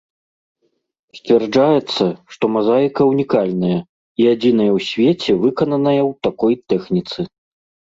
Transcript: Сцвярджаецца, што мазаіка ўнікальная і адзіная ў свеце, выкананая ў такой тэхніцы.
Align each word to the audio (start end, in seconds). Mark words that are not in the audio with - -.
Сцвярджаецца, 1.17 2.05
што 2.37 2.45
мазаіка 2.55 3.01
ўнікальная 3.11 3.77
і 3.77 4.23
адзіная 4.33 4.69
ў 4.77 4.89
свеце, 4.89 5.31
выкананая 5.47 6.01
ў 6.09 6.19
такой 6.31 6.53
тэхніцы. 6.75 7.19